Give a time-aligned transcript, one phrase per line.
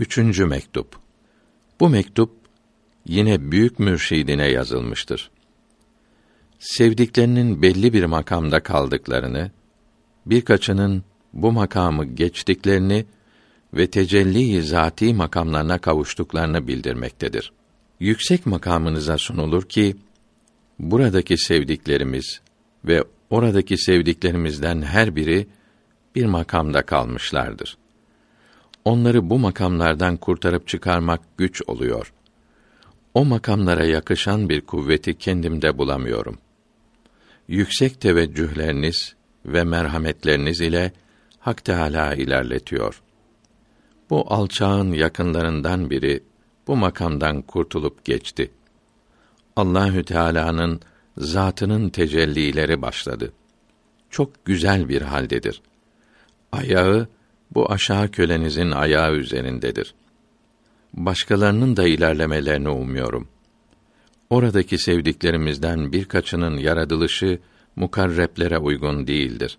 [0.00, 0.96] Üçüncü mektup.
[1.80, 2.30] Bu mektup
[3.06, 5.30] yine büyük mürşidine yazılmıştır.
[6.58, 9.50] Sevdiklerinin belli bir makamda kaldıklarını,
[10.26, 13.06] birkaçının bu makamı geçtiklerini
[13.74, 17.52] ve tecelli zati makamlarına kavuştuklarını bildirmektedir.
[18.00, 19.96] Yüksek makamınıza sunulur ki
[20.78, 22.40] buradaki sevdiklerimiz
[22.84, 25.46] ve oradaki sevdiklerimizden her biri
[26.14, 27.76] bir makamda kalmışlardır.
[28.84, 32.12] Onları bu makamlardan kurtarıp çıkarmak güç oluyor.
[33.14, 36.38] O makamlara yakışan bir kuvveti kendimde bulamıyorum.
[37.48, 39.14] Yüksek teveccühleriniz
[39.46, 40.92] ve merhametleriniz ile
[41.38, 43.02] Hak Teâlâ ilerletiyor.
[44.10, 46.22] Bu alçağın yakınlarından biri
[46.66, 48.50] bu makamdan kurtulup geçti.
[49.56, 50.80] Allahü Teala'nın
[51.18, 53.32] zatının tecellileri başladı.
[54.10, 55.62] Çok güzel bir haldedir.
[56.52, 57.08] Ayağı
[57.54, 59.94] bu aşağı kölenizin ayağı üzerindedir.
[60.94, 63.28] Başkalarının da ilerlemelerini umuyorum.
[64.30, 67.38] Oradaki sevdiklerimizden birkaçının yaratılışı
[67.76, 69.58] mukarreplere uygun değildir.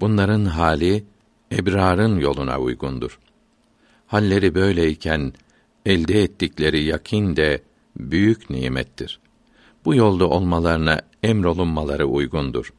[0.00, 1.04] Bunların hali
[1.52, 3.18] ebrarın yoluna uygundur.
[4.06, 5.32] Halleri böyleyken
[5.86, 7.62] elde ettikleri yakin de
[7.96, 9.20] büyük nimettir.
[9.84, 12.72] Bu yolda olmalarına emrolunmaları uygundur.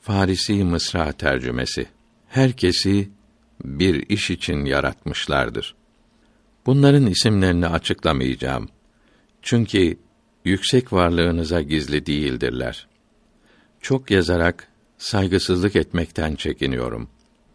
[0.00, 1.86] Farisi Mısra tercümesi
[2.28, 3.08] herkesi
[3.64, 5.74] bir iş için yaratmışlardır.
[6.66, 8.68] Bunların isimlerini açıklamayacağım.
[9.42, 9.98] Çünkü
[10.44, 12.88] yüksek varlığınıza gizli değildirler.
[13.80, 14.68] Çok yazarak
[14.98, 17.08] saygısızlık etmekten çekiniyorum.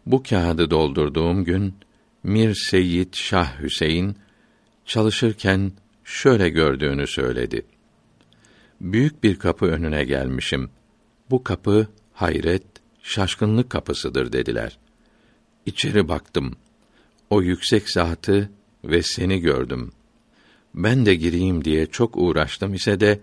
[0.06, 1.74] Bu kağıdı doldurduğum gün
[2.22, 4.16] Mir Seyyid Şah Hüseyin
[4.84, 5.72] çalışırken
[6.04, 7.66] şöyle gördüğünü söyledi.
[8.80, 10.70] Büyük bir kapı önüne gelmişim.
[11.30, 12.66] Bu kapı hayret,
[13.04, 14.78] şaşkınlık kapısıdır dediler.
[15.66, 16.56] İçeri baktım.
[17.30, 18.50] O yüksek zatı
[18.84, 19.92] ve seni gördüm.
[20.74, 23.20] Ben de gireyim diye çok uğraştım ise de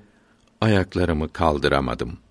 [0.62, 2.31] ayaklarımı kaldıramadım.''